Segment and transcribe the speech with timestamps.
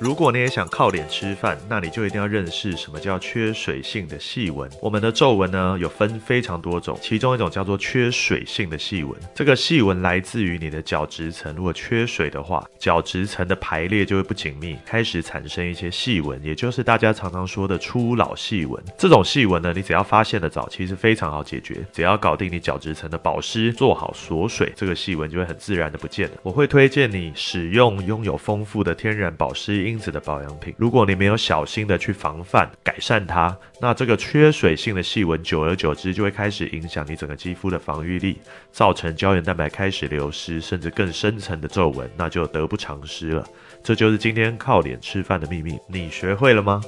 [0.00, 4.70] 如果你也想靠脸吃饭，那你就一定要认识什么叫缺水性的细纹。
[4.80, 9.12] 我们的皱纹呢，有分非常多种，其中一种叫做缺水性的细纹。
[9.34, 18.80] 这个细纹来自于你的角质层，如果缺水的话，角质层的排列就会不紧密，开始产生一些细纹，也就是大家常常说的初老细纹。
[18.96, 26.34] 这种细纹呢，你只要发现的早，其实非常好解决，只要搞定你角质层的保湿，做好锁水，这个细纹就会很自然的不见了。
[26.44, 30.74] 我会推荐你使用拥有丰富的天然保湿因子的保养品。
[30.76, 38.38] 如果你没有小心的去防范改善它，那这个缺水性的细纹久而久之就会开始影响你整个肌肤的防御力，
[38.70, 43.46] 造成胶原蛋白开始流失，甚至更深层的皱纹，那就得不偿失了。
[43.82, 46.82] 这就是今天靠脸吃饭的秘密，你学会了吗？